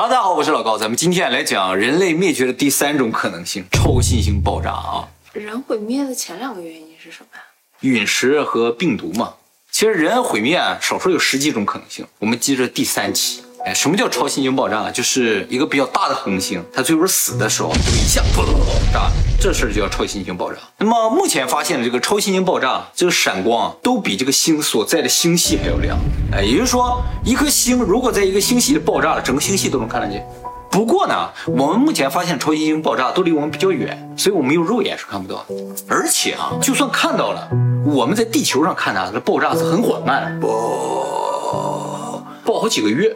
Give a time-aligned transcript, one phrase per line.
[0.00, 5.06] 哈喽，大家好，我是老高，咱们今天来讲人类灭绝的第三种可能性——超新星爆炸啊！
[5.34, 7.42] 人毁灭的前两个原因是什么呀？
[7.80, 9.34] 陨石和病毒嘛。
[9.70, 12.06] 其实人毁灭啊，少说有十几种可能性。
[12.18, 13.42] 我们接着第三期。
[13.66, 14.90] 哎，什么叫超新星爆炸？
[14.90, 18.42] 就是一个比较大的恒星，它最后死的时候就一下爆
[18.90, 20.58] 炸，这事儿就叫超新星爆炸。
[20.78, 25.98] 那么目前发现的这个超新星爆炸，这个闪光都比这个星所在的星系还要亮。
[26.32, 30.26] 哎，也就是说，一颗星如果在一个星系里爆炸了，整个星系都能看得见。
[30.70, 35.54] 不过呢，我们目前发现超新星爆炸都离我们比较远，所以我们用肉眼是看不到的。
[35.86, 37.46] 而且啊，就算看到了，
[37.84, 43.09] 我们在地球上看它，这爆炸是很缓慢，爆爆好几个月。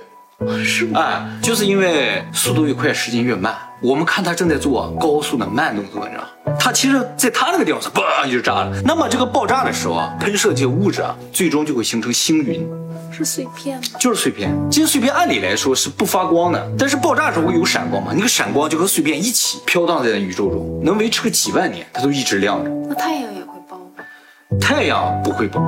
[0.65, 1.01] 是吗？
[1.01, 3.55] 哎，就是因为速度越快，时间越慢。
[3.80, 6.25] 我们看它正在做高速的慢动作，你知道
[6.59, 8.73] 它其实，在它那个地方是嘣就炸了。
[8.84, 12.66] 那么这个爆炸的时候啊，喷射这些物质啊，最终就会形成星云，
[13.12, 13.83] 是碎片吗？
[14.01, 14.51] 就是碎片。
[14.70, 18.12] 这些碎片按理来说是不发光的，但是爆炸的时候会有闪光嘛？
[18.14, 22.70] 那个闪光就和碎片一起飘荡在宇宙中，能维持个几万年，它都一直亮着。
[22.89, 24.58] 那太阳也会爆吗？
[24.61, 25.61] 太阳不会爆，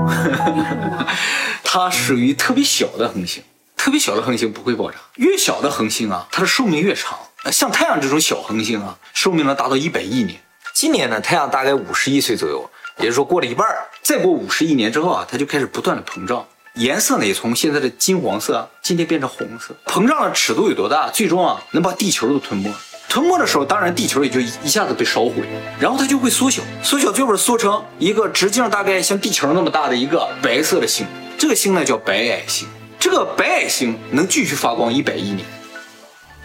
[1.62, 3.42] 它属于特别小的恒星。
[3.86, 7.16] 特别小的恒星不会爆炸，越小的恒星啊，它的寿命越长。
[7.52, 10.40] 像太阳这种小恒星啊，寿命能达到一百亿年。
[10.74, 19.72] 今年呢，太阳大概五十亿岁左右，也就是说过了一半儿再过五十亿年之后啊，它就开始不断的膨胀，颜色呢也从现在的金黄色今天变成红色。
[19.86, 21.08] 膨胀的尺度有多大？
[21.10, 22.74] 最终啊，能把地球都吞没。
[23.08, 25.34] 吞没的时候，当然地球也就一下子被烧毁，
[25.78, 31.06] 然后它就会缩小，缩小最后缩成一个直径大概像地球那么大的一个白色的星。
[31.38, 32.66] 这个星呢叫白矮星。
[33.08, 35.46] 这个白矮星能继续发光一百亿年，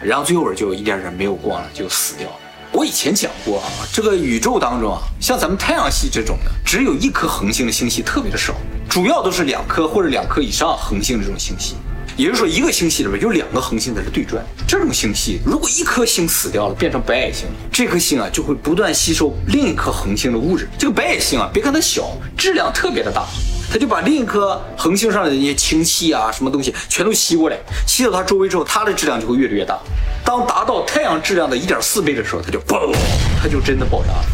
[0.00, 2.36] 然后最后就一点点没有光了，就死掉了。
[2.70, 8.54] 我以前讲过啊，这个宇宙当中啊，像咱们太阳系这种的，只有一颗恒星的星系特别的少，
[8.88, 11.74] 主要都是两颗或者两颗以上恒星的这种星系。
[12.16, 14.40] 也就是说，一个星系里面有两个恒星在这对转。
[14.68, 20.68] 这种星系如果一颗星死掉了，变成白矮星，这颗星啊就会不断吸收另一颗恒星的物质。
[20.78, 23.26] 这个白矮星啊，别看它小，质量特别的大。
[23.72, 27.56] 它就把另一颗恒星上的那些氢气啊，什么东西全都吸过来，
[27.86, 29.78] 吸到它周围之后，它的质量就会越来越大。
[30.22, 32.94] 当达到太阳质量的一点四倍的时候，它就嘣，
[33.40, 34.24] 它就真的爆炸了。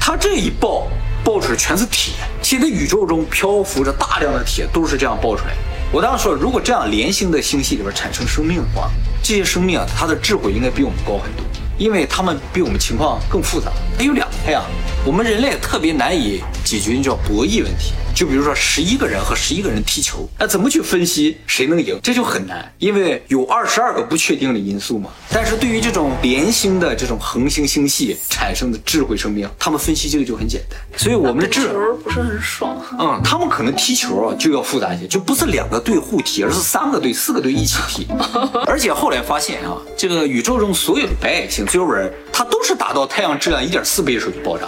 [0.00, 0.88] 它这一爆，
[1.22, 2.14] 爆出来全是铁。
[2.42, 5.54] 现在宇宙中漂浮着大量的铁，都是这样爆出来。
[5.92, 8.90] 我当时说，如果这样连星的星系里边产生生命的话，
[9.22, 11.46] 这些生命啊，它的智慧应该比我们高很多，
[11.78, 13.70] 因为它们比我们情况更复杂。
[13.98, 14.64] 它有两个太阳，
[15.04, 17.92] 我们人类特别难以解决，叫博弈问题。
[18.14, 21.98] 就比如说十一个人和十一个人踢球，那怎么去分析谁能赢？
[22.02, 25.08] 这就很难，因为有二十二个不确定的因素嘛。
[25.30, 30.78] 但是对于这种连星的这种恒星星系产生的智慧生命，他们分析这个就很简单。
[30.98, 32.76] 所以我们的智球不是很爽。
[32.98, 38.06] 嗯，他们可能踢球啊就要复杂一些，就不是两个队互踢，而是三个队、四个队一起踢。
[38.68, 44.66] 而且后来发现啊，这个宇宙中所有的白矮星最后人它都是达到太阳质量一点四倍的时候就爆炸。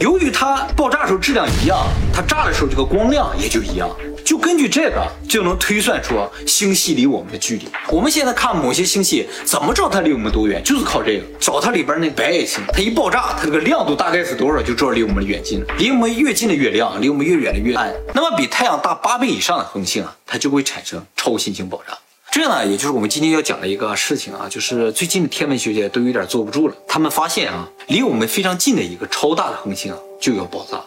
[0.00, 3.88] 由于它爆炸的时候质量一样，它炸的时候这个光亮也就一样，
[4.24, 7.68] 就根据这个就能推算出星系离我们的距离。
[7.90, 10.60] 我们现在看某些星系，怎么知道它离我们多远？
[10.64, 15.66] 就是靠这个，找它里边那白矮星，它一爆炸，它这个亮度大概是多少，就知道离我们远近了。
[15.78, 17.94] 离我们越近的越亮，离我们越远的越暗。
[18.14, 21.96] 那么比太阳大八倍以上的恒星啊，它就会产生超新星爆炸。
[22.34, 26.74] 这呢，也就是我们今天要讲的一个事情啊，就是最近的天文学界都有点坐不住了。
[26.84, 30.82] 他们发现啊，离我们非常近的一个超大的恒星啊，就要爆炸。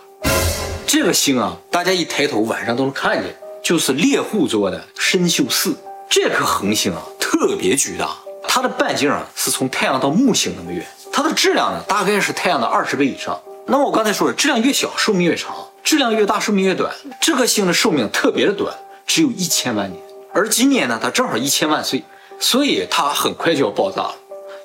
[0.85, 5.73] 这个星啊，大家一抬头晚上都能看见，就是猎户座的参宿四。
[6.09, 8.09] 这颗恒星啊，特别巨大，
[8.45, 13.39] 它的半径啊是从太阳到木星那么远，它的质量呢大概是太阳的二十倍以上。
[13.67, 16.93] 那么我刚才说了，质量越小寿命越长，质量越大寿命越短。
[17.21, 18.75] 这颗星的寿命特别的短，
[19.05, 20.03] 只有一千万年。
[20.37, 22.03] 而今年呢，它正好一千万岁，
[22.39, 24.15] 所以它很快就要爆炸了。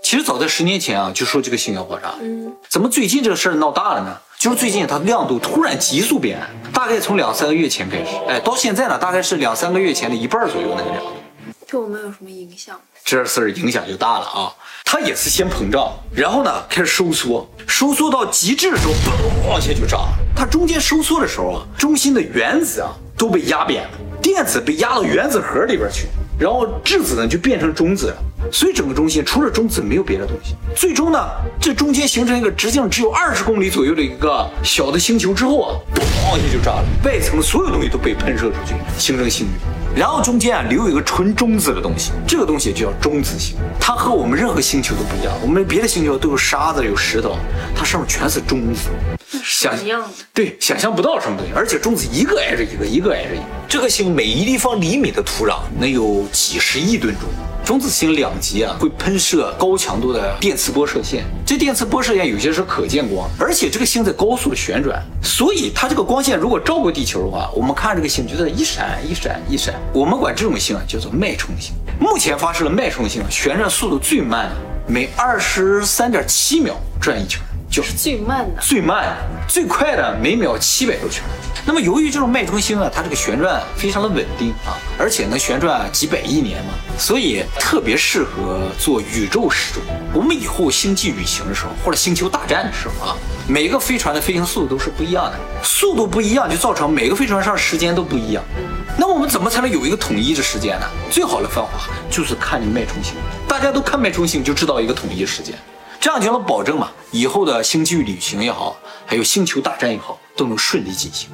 [0.03, 2.13] 其实早在十年前啊，就说这个星耀爆炸。
[2.21, 4.15] 嗯，怎么最近这个事儿闹大了呢？
[4.39, 11.11] 就是最近它亮度突然急速变暗，大概从两三个月前开始，哎，到现在呢，大概是两三个月前的一半左右那个亮度。
[11.67, 12.79] 对我们有什么影响？
[13.03, 14.53] 这事儿影响就大了啊！
[14.85, 20.01] 它也是先膨胀，然后呢开始收缩，收缩到极致的时候，嘣，往下就炸。
[20.37, 23.91] 它中间收缩的时候啊，中心的原子啊都被压扁了。
[24.33, 26.07] 电子被压到原子核里边去，
[26.39, 28.17] 然后质子呢就变成中子了，
[28.51, 30.57] 所以整个中心除了中子没有别的东西。
[30.75, 31.19] 最终呢，
[31.61, 40.01] 这中间形成一个直径只有二十公里左右的一个小的星球之后啊，嘣一下就炸了，外层所有东西都被喷射出去，形成星云。
[40.01, 43.59] 然后中间啊留有一个纯中子的东西，这个东西就叫中子星。
[43.79, 47.37] 它和我们任何星球都不一样，我们别的星球都有沙子有石头，
[47.77, 48.89] 它上面全是中子。
[49.45, 50.03] 想象
[50.35, 53.45] 对，想象不到什么东西，而且中子一个挨着一个，一个挨着一个。
[53.69, 57.29] 这个星每一立方厘米的土壤能有几十亿吨重，
[57.65, 71.73] 中子星两极啊会喷射高强度的电磁波射线，这电磁波射线有些是可见光，而且这个星在高速的旋转，所以它这个光线如果照过地球的话，我们看这个星就在一闪一闪一闪，我们管这种星啊叫做脉冲星。
[71.99, 74.57] 目前发射的脉冲星旋转速度最慢的，
[74.93, 77.41] 每二十三点七秒转一圈。
[77.73, 79.17] 就是最慢的，最慢、
[79.49, 81.25] 最快的每秒七百多圈。
[81.65, 89.83] 那么由于这种脉冲星啊，它这个旋转非常的稳定啊，而且能旋转几百亿年嘛，所以特别适合做宇宙时钟。
[90.13, 93.17] 我们以后星际旅行的时候，或者星球大战的时候啊，
[93.49, 98.45] 每个飞船的飞行速度都是不一样的，速度不一样就造成每个飞船上时间都不一样。
[98.99, 100.87] 那我们怎么才能有一个统一的时间呢？
[101.11, 103.15] 最好的方法就是看你脉冲星，
[103.49, 105.55] 大家都看脉冲星就知道一个统一时间。
[106.03, 108.75] 这样就能保证嘛，以后的星际旅行也好，
[109.07, 111.31] 还有星球大战也好，都能顺利进行。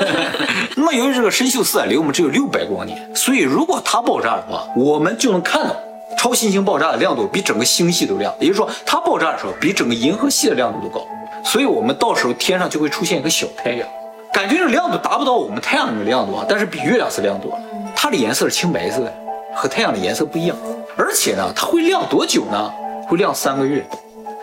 [0.76, 5.74] 那么由于这个参宿四啊离我们只有六百光年，所以如果它爆炸的话，我们就能看到
[6.18, 11.06] 超新星爆炸的亮度比整个星系都亮，也就是说它爆炸的时候比整个银河系的亮度都高。
[11.42, 13.88] 所以我们到时候天上就会出现一个小太阳，
[14.34, 17.54] 感觉这亮度达不到我们太阳那个亮度啊，但是比月亮是亮度，
[17.96, 19.14] 它的颜色是青白色的，
[19.54, 20.54] 和太阳的颜色不一样。
[20.94, 22.70] 而且呢，它会亮多久呢？
[23.06, 23.84] 会亮三个月，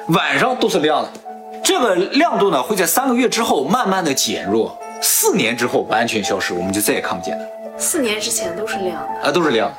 [0.10, 1.12] 晚上都是亮的。
[1.64, 7.46] 这个亮度呢会在三个月之后慢慢的减弱，四年之后完全消失，我们就再也看不见了。
[7.78, 9.78] 四年之前都是亮的啊，都是亮的。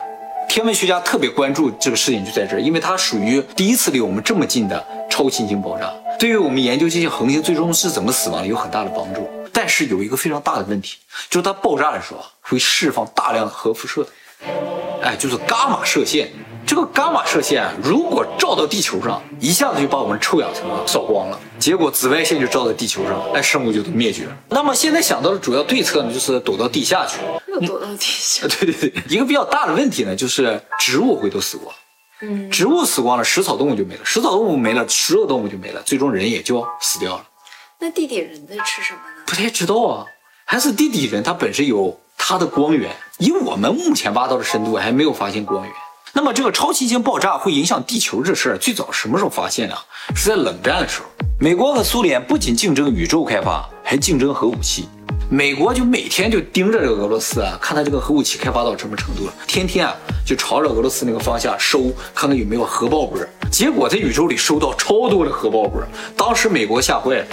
[0.49, 9.29] 天文学家特别关注这个事情就在这儿，因为它属于第一次离我们这么近的超新星爆炸，对于我们研究这些恒星最终是怎么死亡有很大的帮助。
[9.53, 10.97] 但是有一个非常大的问题，
[11.31, 14.07] 就是它爆炸的时候会释放大量的核辐射，
[15.03, 16.29] 哎，就是伽马射线。
[16.67, 24.37] 这个伽马射线如果照到地球上，一下子就把我们臭氧层扫光了，结果紫外线就照在地球上，哎，生物就都灭绝了。
[24.49, 27.19] 那么现在想到的主要对策呢，就是躲到地下去。
[27.49, 28.47] 又躲到地下？
[28.61, 31.75] 对对对，一个比较大的问题呢，就是植物会都死光。
[32.21, 37.27] 嗯，植物死光了，食草动物就没了，食草动物没了，食肉动物就没了，最终人也就死掉了。
[37.81, 39.23] 那地底人在吃什么呢？
[39.27, 40.07] 不太知道啊，
[40.45, 45.73] 还是地底人他本身有他的光源，以我们目前挖到的深度还没有发现光源。
[46.15, 49.75] 那么这个超新星爆炸会影响地球这事儿，最早什么时候发现的？
[50.15, 51.07] 是在冷战的时候，
[51.41, 54.87] 美国和苏联不仅竞争宇宙开发，还竞争核武器。
[55.33, 59.97] 美国就每天就盯着这个俄罗斯啊，看他这个核武器开发到什么程度了，天天啊
[60.27, 61.85] 就朝着俄罗斯那个方向收，
[62.15, 63.19] 看看有没有核爆波。
[63.51, 65.83] 结果在宇宙里收到超多的核爆波，
[66.19, 67.27] 当时美国吓坏了，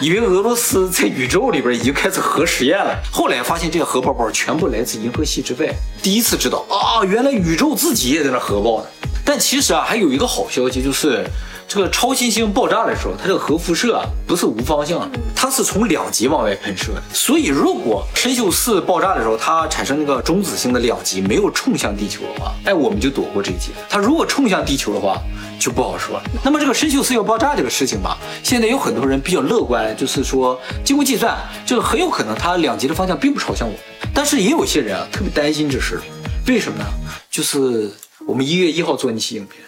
[0.00, 2.98] 以为俄罗斯在宇宙里边已经开始核实验了。
[3.12, 5.70] 后来发现这些核爆波全部来自银河系之外，
[6.02, 8.86] 第一次知道啊，原来宇宙自己也在那核爆呢。
[9.26, 11.22] 但其实啊，还有一个好消息就是。
[11.66, 17.02] 这个超新星爆炸的时候，它这个核辐射啊不是无方向，它是从两极往外喷射的。
[17.12, 23.70] 所以如果参宿四爆炸的时候，它产生那个中子星的两极没有冲向地球的话，哎，我们就躲过这一劫。
[23.88, 25.20] 它如果冲向地球的话，
[25.58, 26.22] 就不好说了。
[26.44, 33.80] 那么这个参宿四要爆炸这个事情吧，现在有很多人比较乐观，就是说经过计算，这个很有可能它两极的方向并不朝向我们。
[34.14, 36.00] 但是也有些人啊特别担心这事，
[36.46, 36.84] 为什么呢？
[37.30, 37.90] 就是
[38.26, 39.60] 我们一月一号做那期影片。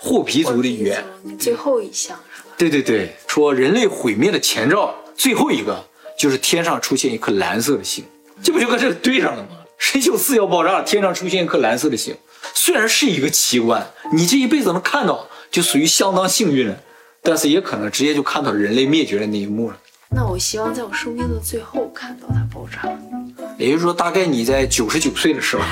[0.00, 1.04] 霍皮族的语言，
[1.38, 2.54] 最后一项是吧？
[2.56, 5.84] 对对对，说人类毁灭的前兆，最后一个
[6.16, 8.04] 就是天上出现一颗蓝色的星，
[8.40, 9.48] 这不就跟这个对上了吗？
[9.76, 12.14] 神秀四要爆炸，天上出现一颗蓝色的星，
[12.54, 16.76] 虽然是一个奇观，你这一辈子能看到，就属于相当幸运了，
[17.20, 19.76] 但是也可能直接就看到人类灭绝的那一幕了。
[20.10, 22.88] 那我希望在我生命的最后看到它爆炸。
[23.58, 25.62] 也就是说，大概你在九十九岁的时候，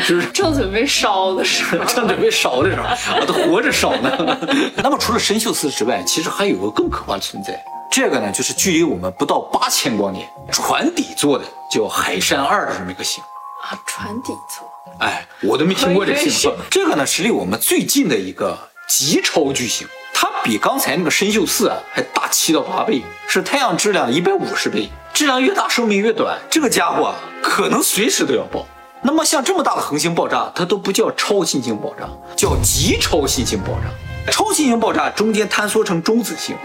[0.00, 1.84] 是不 是正准备烧的时候？
[1.84, 2.84] 正准备烧的时候，
[3.20, 4.38] 我都活着烧呢。
[4.78, 7.60] 那么，除了神秀四之外，其实还有个更可怕的存在。
[7.90, 13.22] 这个呢，就是距离我们不到八千光年，船底座的叫海山二的这么一个星
[13.62, 13.78] 啊。
[13.84, 14.68] 船底座？
[15.00, 16.52] 哎，我都没听过这星。
[16.70, 18.56] 这个呢，是离我们最近的一个
[18.88, 24.88] 极超巨星，它比刚才那个神秀四啊还大七到八倍，是太阳质量的一百五十倍。
[25.12, 26.38] 质量越大，寿命越短。
[26.48, 28.64] 这个家伙啊可能随时都要爆。
[29.02, 34.32] 那么像这么大的恒星爆炸，它都不叫超新星爆炸，叫极超新星爆炸。
[34.32, 36.56] 超新星爆炸中间坍缩成中子星，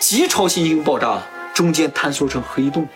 [0.00, 1.22] 极超新星爆炸
[1.54, 2.88] 中间坍缩成黑洞，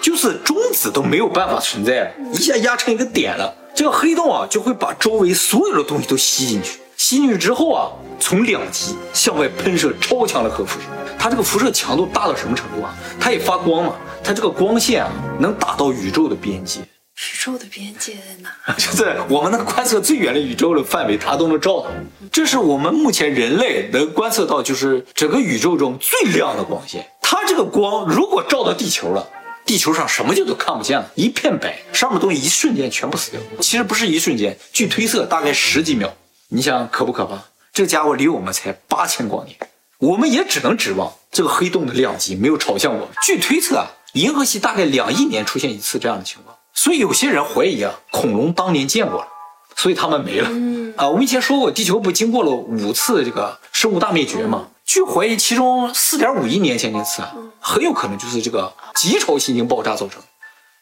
[0.00, 3.52] 就是中子都没有办法存在了，一下压成一个点了。
[3.74, 6.78] 这个黑洞啊，就会把周围所有的东西都吸进去。
[6.98, 7.88] 吸进去之后啊，
[8.20, 10.86] 从两极向外喷射超强的核辐射。
[11.16, 12.94] 它这个辐射强度大到什么程度啊？
[13.18, 13.94] 它也发光嘛？
[14.22, 16.80] 它这个光线啊，能打到宇宙的边界。
[16.80, 18.50] 宇宙的边界在哪？
[18.76, 21.86] 就在我们能观测最远的宇宙的范围，它都能照到。
[22.32, 27.08] 这是我们目前人类能观测到，就是整个宇宙中最亮的光线。
[27.22, 29.26] 它这个光如果照到地球了，
[29.64, 33.40] 地球上什么就都看不见了，一片白，上面东西一瞬间全部死掉。
[33.60, 36.12] 其实不是一瞬间，据推测大概十几秒。
[36.50, 37.38] 你想可不可怕？
[37.72, 39.56] 这家伙离我们才八千光年，
[39.98, 43.08] 我们也只能指望这个黑洞的量级没有朝向我们。
[43.22, 49.28] 据推测啊，银河系大概两亿年出现一次这样的情况，所以有些人怀疑啊，恐龙当年见过了，
[49.76, 50.48] 所以他们没了。
[50.96, 54.68] 啊，我们以前说过，地球不经过了五次这个生物大灭绝吗？
[54.86, 60.22] 据怀疑，其中四点五亿年前那次啊，很有可能就是这个极超新星爆炸造成。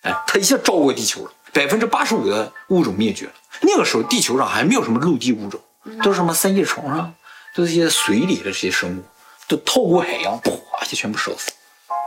[0.02, 3.32] 哎，它一下照过地球了，百分之八十五的物种灭绝了。
[3.62, 5.58] 那个时候地球上还没有什么陆地物种，
[6.02, 7.10] 都是什么三叶虫啊，
[7.54, 9.02] 都是一些水里的这些生物，
[9.48, 11.50] 都透过海洋，哗就全部烧死。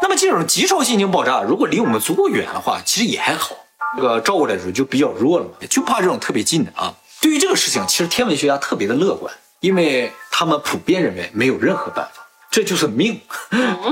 [0.03, 3.55] 那么这种极超新星爆炸，如果离我们足够远的话，其实也还好，
[3.97, 6.93] 这个照过来的时候就比较弱了嘛，就怕这种特别近的啊。
[7.19, 9.33] 对于这个事情，其实天文学家特别的乐观。
[9.61, 12.18] 因为他们普遍认为没有任何办法，
[12.51, 13.21] 这就是命，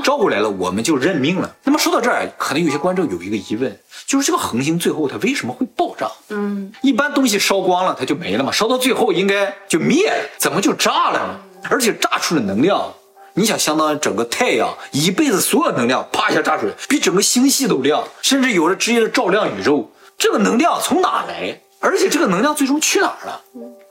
[0.04, 1.56] 照过来了，我们就认命了。
[1.64, 6.10] 那么说到这儿，可能有些观众有一个疑问，就是这个恒星最后它为什么会爆炸？
[6.30, 11.40] 嗯，一般东西烧光了它就没了嘛，烧到最后应该就灭了，怎么就炸了呢？
[11.70, 12.92] 而且炸出的能量，
[13.36, 19.92] 你想相当于整个太阳一辈子所有能量，啪一下炸出来，比整个星系都亮，甚至有的直接照亮宇宙。
[20.18, 21.62] 这个能量从哪来？
[21.80, 23.42] 而且这个能量最终去哪儿了？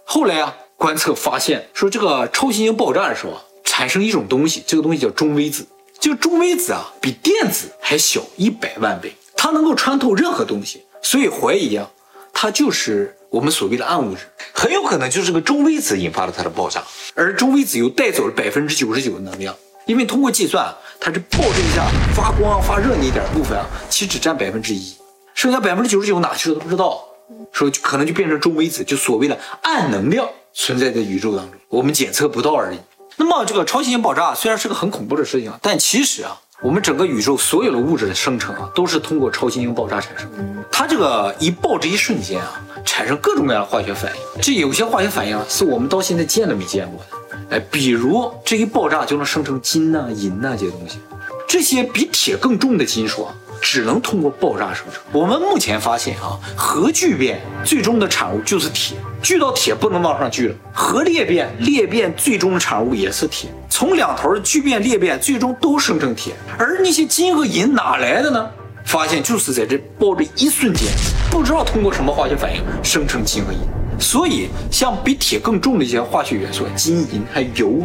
[0.05, 0.53] 后来啊。
[0.79, 3.41] 观测发现，说这个超新星爆炸的时候啊，
[3.77, 5.67] 产生一种东西，这个东西叫中微子。
[6.01, 11.87] 这个中微子啊，比电子还小一百万倍，它能够穿透任何东西，所以怀疑啊，
[12.33, 14.23] 它就是我们所谓的暗物质，
[14.55, 16.83] 很有可能就是个中微子引发了它的爆炸，
[17.15, 19.55] 而中微子又带走了百分之九十九的能量，
[19.85, 24.97] 因为通过计算，它这爆这一下发光发热那一点部分啊，其实只占百分之一，
[25.35, 27.07] 剩下百分之九十九哪去了都不知道，
[27.53, 30.27] 说可能就变成中微子，就所谓的暗能量。
[30.59, 32.79] 存在在宇宙当中，我们检测不到而已。
[33.17, 40.39] 那么这个超新星爆炸虽然是个很恐怖的事情，但其实啊，我们整个宇宙所有的物质的生成啊，都是通过超新星爆炸产生的。
[40.71, 44.43] 它这个一爆这一瞬间啊，产生各种各样的化学反应。
[44.43, 47.57] 这有些化学反应啊，是我们到现在见都没见过的。
[47.57, 50.99] 哎，比如这一爆炸就能生成金呐、银呐这些东西，
[51.47, 53.35] 这些比铁更重的金属啊。
[53.59, 55.03] 只能通过爆炸生成。
[55.11, 60.55] 我们目前发现啊，核聚变最终的产物就是铁，聚到铁不能往上聚了。
[60.73, 63.51] 核裂变，裂变最终的产物也是铁。
[63.69, 66.35] 从两头聚变裂变，最终都生成铁。
[66.59, 68.49] 而那些金和银哪来的呢？
[68.85, 70.87] 发现就是在这爆的一瞬间，
[71.31, 73.59] 不知道通过什么化学反应生成金和银。
[73.99, 77.83] 所以，像比铁更重的一些化学元素，金银还有油，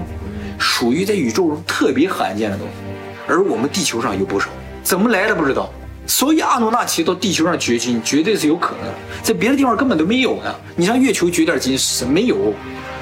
[0.60, 2.91] 属于在宇宙中特别罕见的东西。
[3.28, 4.50] 而我们地球上有不少。
[4.84, 5.72] 怎么来的不知道，
[6.08, 10.56] 所以阿努纳奇到地球上掘金绝对是有可能的，在别的地方根本都没有呢。
[10.76, 12.54] 你上月球掘点金是没有，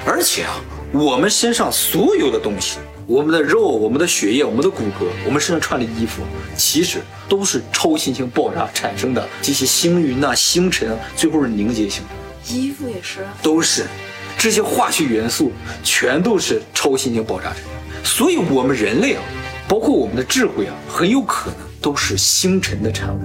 [0.06, 0.60] 而且啊，
[0.92, 6.22] 我们身上所有的东西，我们的肉、我们的血液、我们的骨骼、我们身上穿的衣服，
[6.56, 12.54] 其实都是超新星爆炸产生的这些星云呐、星辰，最后是凝结型的。
[12.54, 13.84] 衣服也是，都是
[14.36, 15.50] 这些化学元素，
[15.82, 17.64] 全都是超新星爆炸产生。
[18.02, 19.22] 所以，我们人类啊，
[19.70, 21.70] 包括我们的智慧啊，很有可能。
[21.82, 23.20] 都是星辰的产物。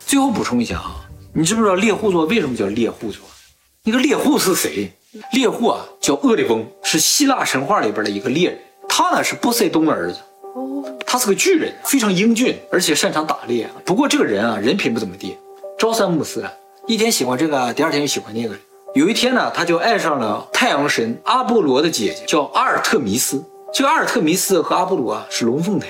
[0.00, 3.20] 最后补充一下啊，你知不知道猎户座为什么叫猎户座？
[3.84, 4.90] 那个猎户是谁？
[5.32, 8.58] 猎户啊，叫厄里翁，是希腊神话里边的一个猎人。
[8.88, 10.18] 他呢是波塞冬的儿子。
[10.56, 10.84] 哦。
[11.06, 13.70] 他是个巨人，非常英俊，而且擅长打猎。
[13.84, 15.36] 不过这个人啊，人品不怎么地，
[15.78, 16.44] 朝三暮四，
[16.88, 18.56] 一天喜欢这个，第二天又喜欢那个。
[18.92, 23.40] 有一天呢，他就爱上了太阳神阿波罗的姐姐，叫阿尔特弥斯。
[23.72, 25.86] 这个阿尔特弥斯和阿波罗啊是龙凤胎，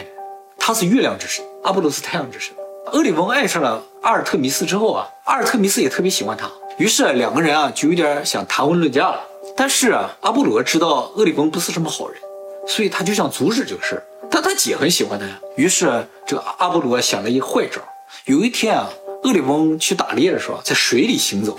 [0.59, 2.55] 他是月亮之神，阿波罗是太阳之神。
[2.93, 9.21] 厄里翁爱上了阿尔特弥斯之后啊，阿尔特弥斯也特别喜欢他，于是两个人啊就有点想谈婚论嫁了。
[9.57, 12.21] 但是啊，阿波罗知道厄里翁不是什么好人，
[12.69, 14.03] 所以他就想阻止这个事儿。
[14.31, 17.81] 但他姐很喜欢他呀，于是这个阿波罗想了一坏招。
[18.27, 18.91] 有一天啊，
[19.25, 21.57] 厄里翁去打猎的时候在水里行走，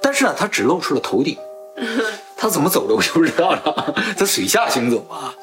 [0.00, 1.36] 但是呢他只露出了头顶。
[2.36, 5.34] 他怎么走的我就不知道了， 在水下行走啊。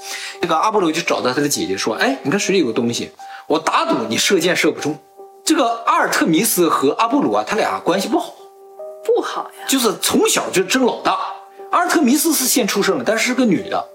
[0.42, 3.12] 这个阿波罗就找到他的姐姐说：“哎，你看水里有个东西，
[3.48, 4.98] 我打赌你射箭射不中。”
[5.46, 8.34] 这个阿尔特弥斯和阿波罗啊，他俩关系不好，
[9.06, 11.18] 不好呀，就是从小就争老大。
[11.72, 13.88] 阿尔特弥斯是先出生的，但是是个女的。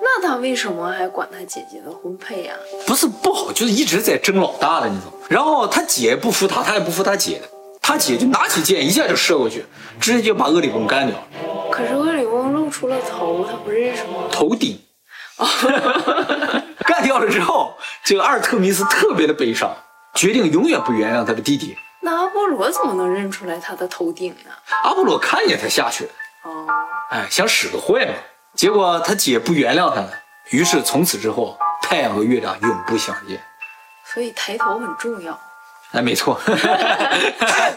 [0.00, 2.54] 那他为什么还管他姐姐的婚配呀？
[2.86, 5.12] 不是不好，就是一直在争老大的那种。
[5.28, 7.48] 然后他姐不服他，他也不服他姐的，
[7.86, 9.64] 他姐就拿起剑一下就射过去，
[10.00, 11.24] 直接就把厄里翁干掉了。
[11.70, 14.24] 可是厄里翁露出了头，他不认识吗？
[14.28, 14.76] 头顶，
[16.84, 19.72] 干掉了之后，这个阿尔特弥斯特别的悲伤，
[20.14, 21.76] 决定永远不原谅他的弟弟。
[22.00, 24.50] 那阿波罗怎么能认出来他的头顶呢？
[24.82, 26.10] 阿波罗看见他下去了，
[26.42, 26.66] 哦，
[27.10, 28.14] 哎，想使个坏嘛。
[28.56, 30.10] 结果他姐不原谅他了，
[30.50, 33.40] 于是从此之后，太阳和月亮永不相见。
[34.12, 35.40] 所以抬头很重要。
[35.96, 36.38] 哎，没错。